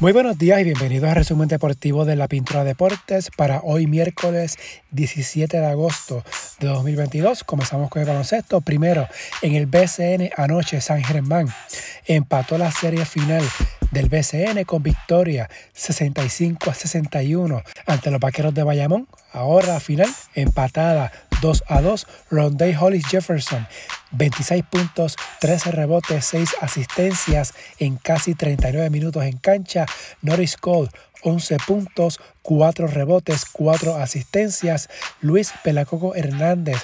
[0.00, 4.56] Muy buenos días y bienvenidos al resumen deportivo de la Pintura Deportes para hoy miércoles
[4.92, 6.22] 17 de agosto
[6.60, 7.42] de 2022.
[7.42, 8.60] Comenzamos con el baloncesto.
[8.60, 9.08] Primero,
[9.42, 11.48] en el BCN anoche San Germán
[12.06, 13.42] empató la serie final
[13.90, 19.08] del BCN con victoria 65 a 61 ante los Vaqueros de Bayamón.
[19.32, 21.10] Ahora final empatada
[21.40, 22.06] 2 a 2.
[22.30, 23.66] Rondé Hollis Jefferson
[24.12, 29.86] 26 puntos, 13 rebotes, 6 asistencias en casi 39 minutos en cancha.
[30.22, 30.90] Norris Cole
[31.22, 34.88] 11 puntos, 4 rebotes, 4 asistencias.
[35.20, 36.78] Luis Pelacoco Hernández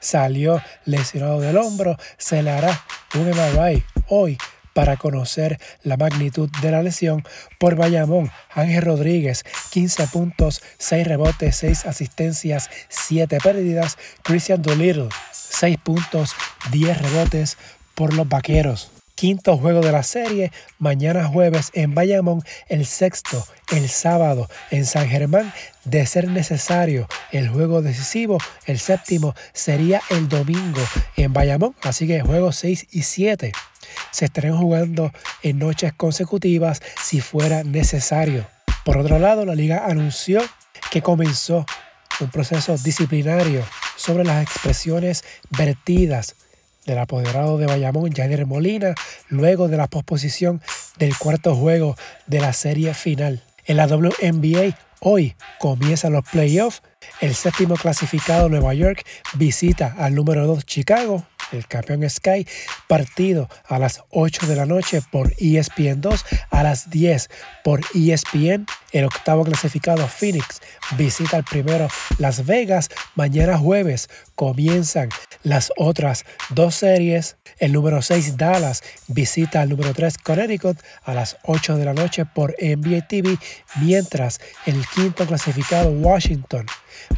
[0.00, 1.96] salió lesionado del hombro.
[2.18, 4.38] Se le hará un MRI hoy
[4.72, 7.24] para conocer la magnitud de la lesión
[7.58, 8.30] por Bayamón.
[8.50, 13.98] Ángel Rodríguez, 15 puntos, 6 rebotes, 6 asistencias, 7 pérdidas.
[14.22, 16.34] Christian Dolittle, 6 puntos,
[16.70, 17.56] 10 rebotes
[17.94, 18.90] por los Vaqueros.
[19.14, 25.08] Quinto juego de la serie, mañana jueves en Bayamón, el sexto, el sábado en San
[25.08, 25.52] Germán,
[25.84, 30.80] de ser necesario el juego decisivo, el séptimo sería el domingo
[31.16, 33.52] en Bayamón, así que juegos 6 y 7
[34.10, 38.46] se estarán jugando en noches consecutivas si fuera necesario.
[38.84, 40.40] Por otro lado, la liga anunció
[40.90, 41.66] que comenzó
[42.20, 43.64] un proceso disciplinario
[43.96, 46.34] sobre las expresiones vertidas
[46.86, 48.94] del apoderado de Bayamón, Javier Molina,
[49.28, 50.60] luego de la posposición
[50.98, 51.96] del cuarto juego
[52.26, 53.42] de la serie final.
[53.66, 56.82] En la WNBA, hoy comienzan los playoffs.
[57.20, 62.46] El séptimo clasificado Nueva York visita al número 2 Chicago el campeón Sky,
[62.86, 67.28] partido a las 8 de la noche por ESPN 2, a las 10
[67.64, 68.66] por ESPN.
[68.92, 70.60] El octavo clasificado Phoenix
[70.96, 72.88] visita el primero Las Vegas.
[73.14, 75.08] Mañana jueves comienzan
[75.42, 77.36] las otras dos series.
[77.58, 82.24] El número 6 Dallas visita al número 3 Connecticut a las 8 de la noche
[82.24, 83.38] por NBA TV,
[83.80, 86.66] mientras el quinto clasificado Washington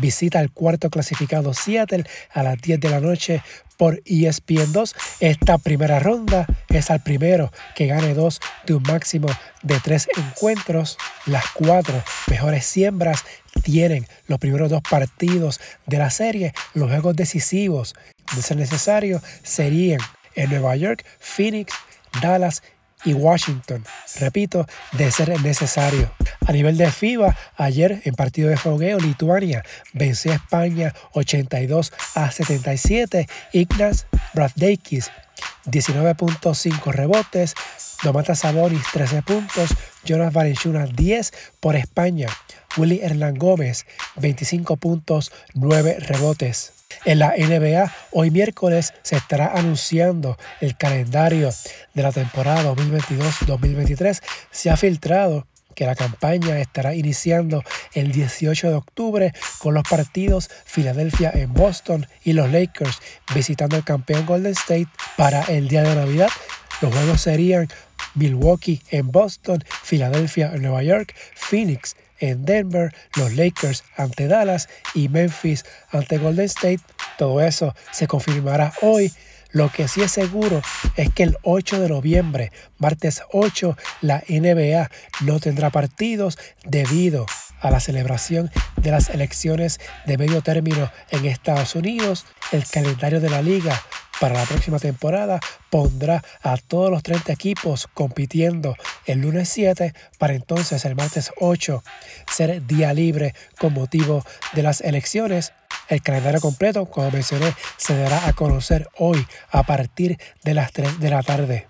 [0.00, 3.42] visita al cuarto clasificado Seattle a las 10 de la noche
[3.76, 4.94] por ESPN 2.
[5.20, 9.28] Esta primera ronda es al primero que gane dos de un máximo
[9.62, 10.96] de tres encuentros.
[11.26, 13.24] Las cuatro mejores siembras
[13.62, 16.52] tienen los primeros dos partidos de la serie.
[16.74, 17.94] Los juegos decisivos,
[18.34, 20.00] de ser necesario, serían
[20.34, 21.72] en Nueva York, Phoenix,
[22.20, 22.62] Dallas
[23.04, 23.84] y Washington.
[24.20, 26.10] Repito, de ser necesario.
[26.46, 32.30] A nivel de FIBA, ayer en partido de fogueo, Lituania venció a España 82 a
[32.30, 33.28] 77.
[33.52, 35.10] Ignaz Braddeikis
[35.66, 37.54] 19.5 rebotes.
[38.02, 39.70] Domantas Sabonis 13 puntos.
[40.04, 42.28] Jonas Valenciunas 10 por España.
[42.76, 46.73] Willy Hernán Gómez 25 puntos, 9 rebotes.
[47.06, 51.50] En la NBA, hoy miércoles se estará anunciando el calendario
[51.92, 54.22] de la temporada 2022-2023.
[54.50, 57.62] Se ha filtrado que la campaña estará iniciando
[57.92, 63.00] el 18 de octubre con los partidos Filadelfia en Boston y los Lakers
[63.34, 64.88] visitando el campeón Golden State
[65.18, 66.30] para el día de Navidad.
[66.80, 67.68] Los juegos serían
[68.14, 75.08] Milwaukee en Boston, Filadelfia en Nueva York, Phoenix en Denver, los Lakers ante Dallas y
[75.08, 76.80] Memphis ante Golden State.
[77.18, 79.12] Todo eso se confirmará hoy.
[79.50, 80.62] Lo que sí es seguro
[80.96, 87.24] es que el 8 de noviembre, martes 8, la NBA no tendrá partidos debido
[87.60, 92.26] a la celebración de las elecciones de medio término en Estados Unidos.
[92.50, 93.80] El calendario de la liga
[94.20, 98.76] para la próxima temporada pondrá a todos los 30 equipos compitiendo
[99.06, 101.82] el lunes 7 para entonces el martes 8
[102.30, 105.52] ser día libre con motivo de las elecciones.
[105.88, 111.00] El calendario completo, como mencioné, se dará a conocer hoy a partir de las 3
[111.00, 111.66] de la tarde.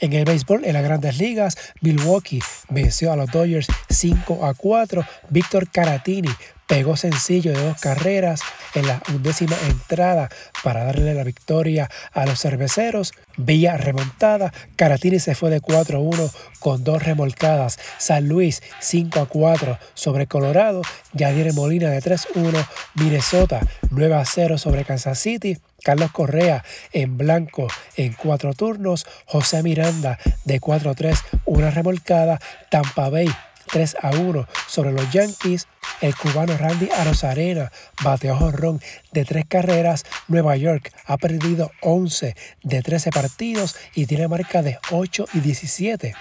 [0.00, 5.04] En el béisbol, en las grandes ligas, Milwaukee venció a los Dodgers 5 a 4.
[5.28, 6.30] Víctor Caratini
[6.66, 8.40] pegó sencillo de dos carreras
[8.74, 10.28] en la undécima entrada
[10.62, 13.12] para darle la victoria a los cerveceros.
[13.36, 16.30] Villa remontada, Caratini se fue de 4 a 1
[16.60, 17.78] con dos remolcadas.
[17.98, 20.82] San Luis 5 a 4 sobre Colorado.
[21.12, 22.66] Yadier Molina de 3 a 1.
[22.94, 23.60] Minnesota
[23.90, 25.58] 9 a 0 sobre Kansas City.
[25.82, 29.06] Carlos Correa en blanco en cuatro turnos.
[29.26, 32.40] José Miranda de 4 a 3, una remolcada.
[32.70, 33.28] Tampa Bay
[33.74, 35.66] 3 a 1 sobre los Yankees.
[36.00, 37.72] El cubano Randy Arozarena
[38.04, 38.80] bateó jonrón
[39.10, 40.04] de tres carreras.
[40.28, 46.14] Nueva York ha perdido 11 de 13 partidos y tiene marca de 8 y 17.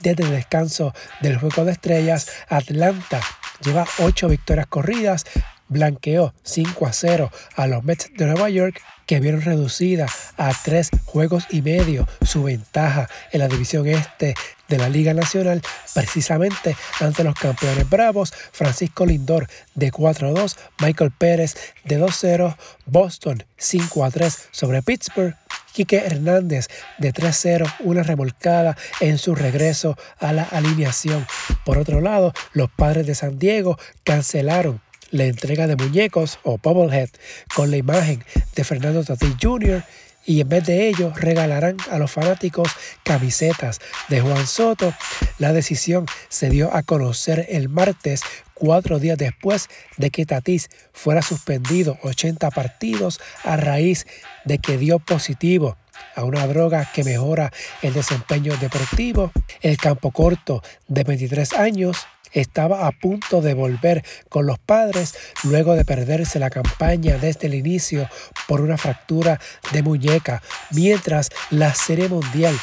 [0.00, 3.20] Desde el descanso del Juego de Estrellas, Atlanta
[3.64, 5.24] lleva 8 victorias corridas,
[5.68, 10.06] blanqueó 5 a 0 a los Mets de Nueva York que vieron reducida
[10.36, 14.34] a tres juegos y medio su ventaja en la división este
[14.68, 15.62] de la Liga Nacional,
[15.94, 24.38] precisamente ante los campeones bravos, Francisco Lindor de 4-2, Michael Pérez de 2-0, Boston 5-3
[24.50, 25.34] sobre Pittsburgh,
[25.72, 26.66] Quique Hernández
[26.98, 31.26] de 3-0, una remolcada en su regreso a la alineación.
[31.64, 37.10] Por otro lado, los padres de San Diego cancelaron la entrega de muñecos o Bubblehead
[37.54, 38.24] con la imagen
[38.54, 39.82] de Fernando Tatis Jr
[40.28, 42.68] y en vez de ello regalarán a los fanáticos
[43.02, 44.92] camisetas de Juan Soto.
[45.38, 48.20] La decisión se dio a conocer el martes,
[48.52, 54.06] cuatro días después de que Tatis fuera suspendido 80 partidos a raíz
[54.44, 55.78] de que dio positivo
[56.14, 57.52] a una droga que mejora
[57.82, 59.32] el desempeño deportivo.
[59.60, 65.14] El campo corto de 23 años estaba a punto de volver con los padres
[65.44, 68.08] luego de perderse la campaña desde el inicio
[68.46, 69.40] por una fractura
[69.72, 72.58] de muñeca, mientras la Serie Mundial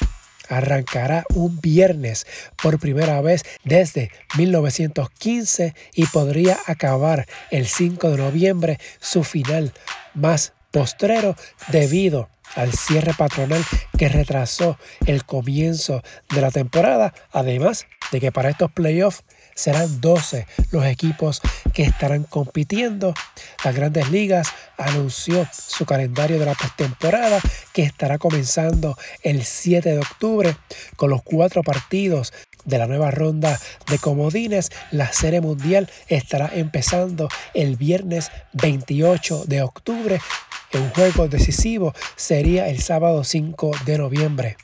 [0.49, 2.27] arrancará un viernes
[2.61, 9.73] por primera vez desde 1915 y podría acabar el 5 de noviembre su final
[10.13, 11.35] más postrero
[11.69, 13.63] debido al cierre patronal
[13.97, 16.01] que retrasó el comienzo
[16.33, 19.23] de la temporada, además de que para estos playoffs
[19.55, 21.41] serán 12 los equipos
[21.73, 23.13] que estarán compitiendo.
[23.63, 27.39] Las grandes ligas anunció su calendario de la postemporada
[27.73, 30.55] que estará comenzando el 7 de octubre
[30.97, 32.33] con los cuatro partidos
[32.65, 33.59] de la nueva ronda
[33.89, 34.71] de comodines.
[34.91, 40.19] La serie mundial estará empezando el viernes 28 de octubre.
[40.73, 44.57] Un juego decisivo sería el sábado 5 de noviembre.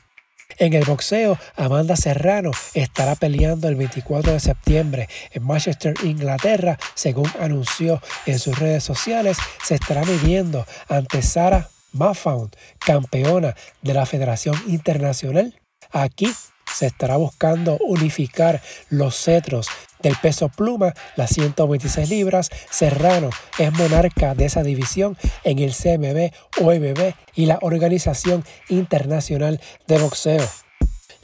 [0.58, 7.30] En el boxeo, Amanda Serrano estará peleando el 24 de septiembre en Manchester, Inglaterra, según
[7.40, 9.38] anunció en sus redes sociales.
[9.64, 15.58] Se estará midiendo ante Sarah Maffound, campeona de la Federación Internacional.
[15.90, 16.32] Aquí
[16.72, 19.68] se estará buscando unificar los cetros
[20.02, 22.50] del peso pluma, las 126 libras.
[22.70, 29.98] Serrano es monarca de esa división en el CMB, OMB y la Organización Internacional de
[29.98, 30.46] Boxeo.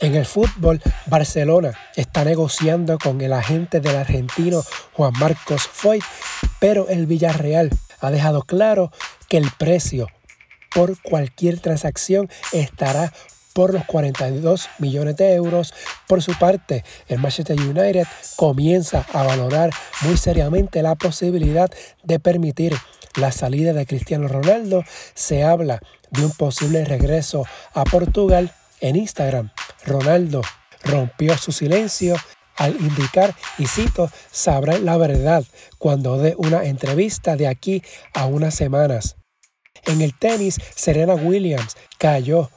[0.01, 6.05] En el fútbol, Barcelona está negociando con el agente del argentino Juan Marcos Foyt,
[6.61, 7.71] pero el Villarreal
[8.01, 8.93] ha dejado claro
[9.29, 10.07] que el precio
[10.73, 13.13] por cualquier transacción estará
[13.59, 15.75] por los 42 millones de euros.
[16.07, 18.07] Por su parte, el Manchester United
[18.37, 19.71] comienza a valorar
[20.03, 21.69] muy seriamente la posibilidad
[22.05, 22.77] de permitir
[23.17, 24.85] la salida de Cristiano Ronaldo.
[25.15, 25.81] Se habla
[26.13, 29.51] de un posible regreso a Portugal en Instagram.
[29.85, 30.43] Ronaldo
[30.85, 32.15] rompió su silencio
[32.55, 35.43] al indicar, y cito, sabrá la verdad
[35.79, 37.83] cuando dé una entrevista de aquí
[38.15, 39.17] a unas semanas.
[39.85, 42.51] En el tenis, Serena Williams cayó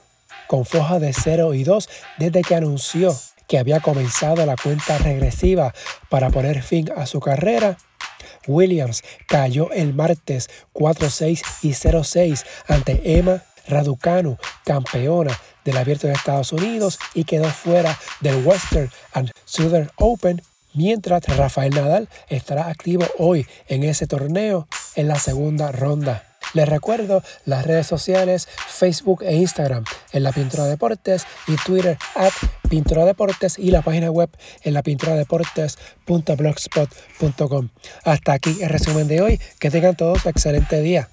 [0.51, 3.17] con foja de 0 y 2 desde que anunció
[3.47, 5.73] que había comenzado la cuenta regresiva
[6.09, 7.77] para poner fin a su carrera.
[8.47, 16.51] Williams cayó el martes 4-6 y 0-6 ante Emma Raducanu, campeona del Abierto de Estados
[16.51, 20.41] Unidos y quedó fuera del Western and Southern Open,
[20.73, 26.30] mientras Rafael Nadal estará activo hoy en ese torneo en la segunda ronda.
[26.53, 32.33] Les recuerdo las redes sociales Facebook e Instagram en La Pintura Deportes y Twitter at
[32.69, 34.29] Pintura Deportes y la página web
[34.63, 34.83] en la
[38.03, 39.39] Hasta aquí el resumen de hoy.
[39.59, 41.09] Que tengan todos un excelente día.